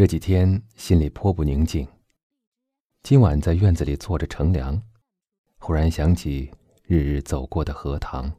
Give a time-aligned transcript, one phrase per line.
[0.00, 1.86] 这几天心里颇不宁静。
[3.02, 4.82] 今晚在院子里坐着乘凉，
[5.58, 6.50] 忽然想起
[6.84, 8.32] 日日走过的荷塘。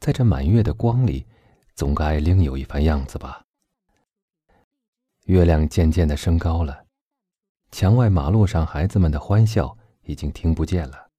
[0.00, 1.26] 在这满月的光里，
[1.74, 3.44] 总该另有一番样子吧。
[5.26, 6.86] 月亮渐渐的升高了，
[7.70, 11.10] 墙外马路上孩子们的欢笑已经听不见了。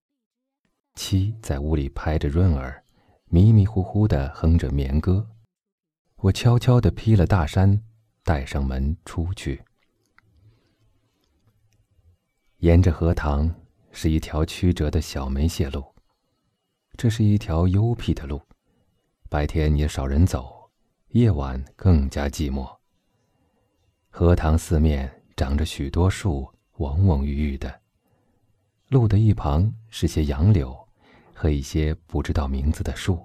[0.95, 2.83] 七在屋里拍着闰儿，
[3.25, 5.29] 迷迷糊糊的哼着眠歌。
[6.15, 7.79] 我悄悄的披了大衫，
[8.23, 9.61] 带上门出去。
[12.57, 13.53] 沿着荷塘
[13.91, 15.83] 是一条曲折的小梅泄路，
[16.97, 18.41] 这是一条幽僻的路，
[19.29, 20.71] 白天也少人走，
[21.09, 22.77] 夜晚更加寂寞。
[24.09, 27.81] 荷塘四面长着许多树，蓊蓊郁郁的。
[28.89, 30.87] 路的一旁是些杨柳，
[31.33, 33.19] 和一些不知道名字的树。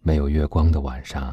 [0.00, 1.32] 没有月光的晚上，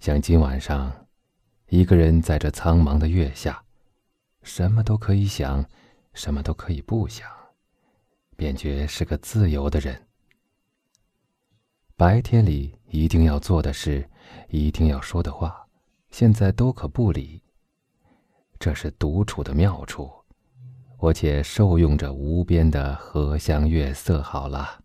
[0.00, 1.06] 像今晚上，
[1.68, 3.62] 一个人在这苍茫的月下。
[4.42, 5.64] 什么都可以想，
[6.14, 7.28] 什么都可以不想，
[8.36, 10.06] 便觉是个自由的人。
[11.96, 14.08] 白天里一定要做的事，
[14.48, 15.66] 一定要说的话，
[16.10, 17.42] 现在都可不理。
[18.58, 20.08] 这是独处的妙处，
[20.98, 24.84] 我且受用着无边的荷香月色好了。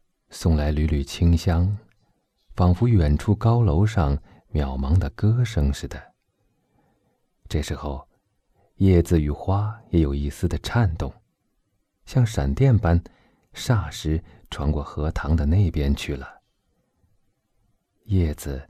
[0.33, 1.77] 送来缕缕清香，
[2.55, 4.17] 仿佛远处高楼上
[4.53, 6.01] 渺茫的歌声似的。
[7.49, 8.07] 这时候，
[8.77, 11.13] 叶子与花也有一丝的颤动，
[12.05, 12.99] 像闪电般，
[13.53, 16.41] 霎时传过荷塘的那边去了。
[18.05, 18.65] 叶子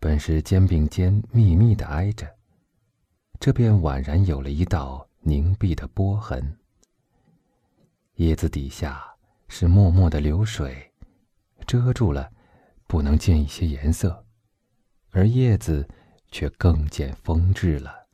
[0.00, 2.26] 本是肩并肩密密的挨着，
[3.38, 6.58] 这便宛然有了一道凝碧的波痕。
[8.14, 9.04] 叶子底下
[9.48, 10.91] 是脉脉的流水，
[11.66, 12.30] 遮住了，
[12.86, 14.24] 不能见一些颜色，
[15.10, 15.88] 而叶子
[16.30, 18.08] 却更见风致了。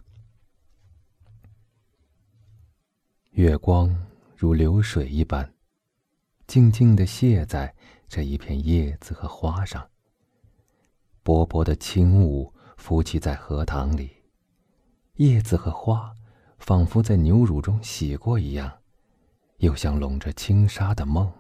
[3.33, 4.07] 月光
[4.37, 5.55] 如流水一般，
[6.47, 7.75] 静静地泻在
[8.09, 9.89] 这一片叶子和花上。
[11.23, 14.11] 薄薄的轻雾浮起在荷塘里，
[15.15, 16.13] 叶子和花
[16.59, 18.81] 仿佛在牛乳中洗过一样，
[19.59, 21.33] 又像笼着轻纱的梦。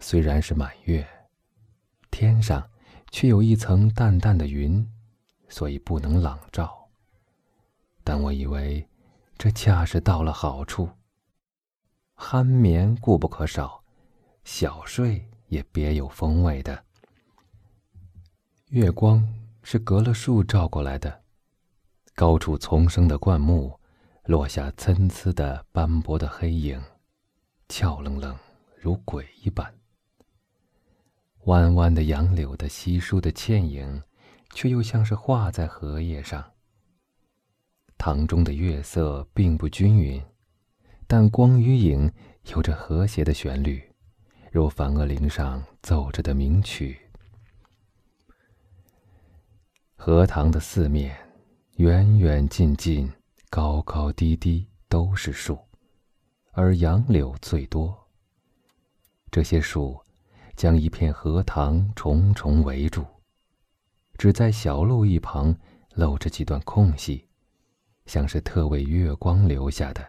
[0.00, 1.06] 虽然是满月，
[2.10, 2.68] 天上
[3.10, 4.84] 却有一层淡淡的云，
[5.48, 6.88] 所以不能朗照。
[8.02, 8.86] 但我以为。
[9.42, 10.86] 这恰是到了好处。
[12.14, 13.82] 酣眠固不可少，
[14.44, 16.84] 小睡也别有风味的。
[18.66, 19.26] 月光
[19.62, 21.22] 是隔了树照过来的，
[22.14, 23.80] 高处丛生的灌木，
[24.24, 26.78] 落下参差的斑驳的黑影，
[27.70, 28.36] 俏愣愣
[28.78, 29.74] 如鬼一般。
[31.44, 34.02] 弯弯的杨柳的稀疏的倩影，
[34.54, 36.44] 却又像是画在荷叶上。
[37.96, 40.22] 塘中的月色并不均匀，
[41.06, 42.10] 但光与影
[42.54, 43.82] 有着和谐的旋律，
[44.50, 46.98] 如梵婀铃上奏着的名曲。
[49.96, 51.14] 荷塘的四面，
[51.76, 53.10] 远远近近，
[53.50, 55.58] 高高低低，都是树，
[56.52, 57.94] 而杨柳最多。
[59.30, 60.00] 这些树
[60.56, 63.04] 将一片荷塘重重围住，
[64.18, 65.54] 只在小路一旁
[65.94, 67.26] 露着几段空隙。
[68.06, 70.04] 像是特为月光留下的。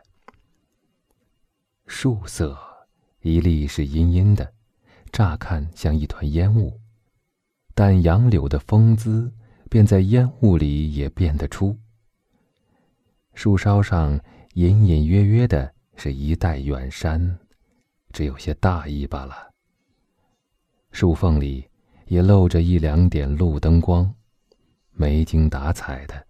[1.86, 2.58] 树色
[3.22, 4.54] 一粒是阴阴的，
[5.12, 6.80] 乍看像一团烟雾，
[7.76, 9.32] 但杨柳的风姿
[9.70, 11.78] 便在烟雾里也辨得出。
[13.36, 14.20] 树梢上
[14.54, 17.38] 隐隐约约的是一带远山，
[18.12, 19.51] 只有些大意罢了。
[20.92, 21.68] 树缝里
[22.08, 24.14] 也露着一两点路灯光，
[24.92, 26.28] 没精打采的，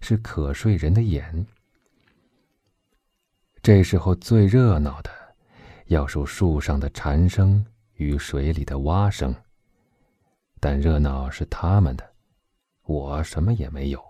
[0.00, 1.46] 是可睡人的眼。
[3.62, 5.10] 这时候最热闹的，
[5.86, 7.64] 要数树上的蝉声
[7.94, 9.34] 与水里的蛙声。
[10.58, 12.12] 但热闹是他们的，
[12.82, 14.02] 我什么也没有。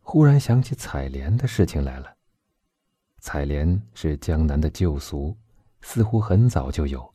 [0.00, 2.14] 忽然想起采莲的事情来了。
[3.20, 5.36] 采莲是江南的旧俗，
[5.80, 7.14] 似乎很早就有，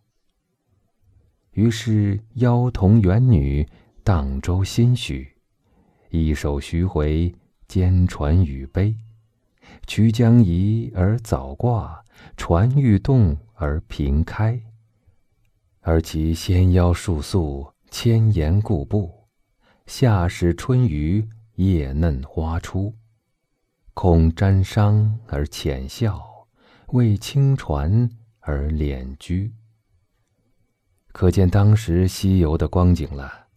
[1.53, 3.67] 于是妖童元女
[4.03, 5.27] 荡舟心许，
[6.09, 7.33] 一首徐回，
[7.67, 8.95] 兼传语悲。”
[9.87, 12.03] 曲将移而早挂，
[12.35, 14.61] 船欲动而平开。
[15.81, 19.11] 而其纤腰束素，千岩固步。
[19.85, 22.93] 夏始春余，叶嫩花初。
[23.93, 26.21] 恐沾裳而浅笑，
[26.87, 28.09] 为轻船
[28.39, 29.53] 而敛居。
[31.11, 33.47] 可见当时西游的光景了。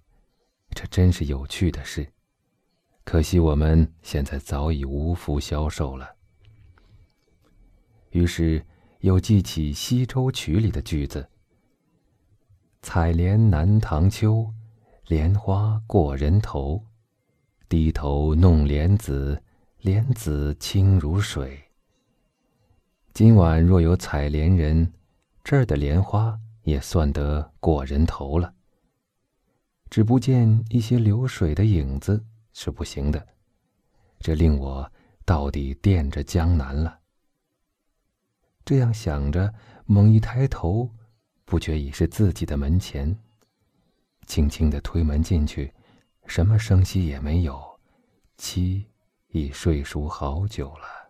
[0.71, 2.07] 这真是有趣的事。
[3.05, 6.17] 可惜我们现在早已无福消受了。
[8.11, 8.65] 于是
[9.01, 11.29] 又记起《西洲曲》里的句子
[12.83, 14.51] ：“采莲南塘秋，
[15.07, 16.83] 莲花过人头。
[17.69, 19.43] 低头弄莲子，
[19.81, 21.61] 莲子清如水。”
[23.13, 24.93] 今晚若有采莲人，
[25.45, 28.53] 这儿的莲花也算得过人头了。
[29.89, 32.25] 只不见一些流水的影子。
[32.57, 33.27] 是不行的，
[34.21, 34.89] 这令我
[35.25, 37.01] 到底惦着江南了。
[38.65, 39.53] 这样想着，
[39.87, 40.89] 猛一抬头，
[41.45, 43.19] 不觉已是自己的门前。
[44.29, 45.75] 轻轻的推门进去，
[46.27, 47.61] 什么声息也没有，
[48.37, 48.87] 妻
[49.31, 51.04] 已睡熟好久了。